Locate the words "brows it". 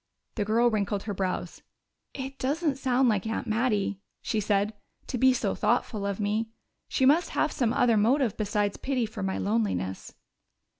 1.13-2.39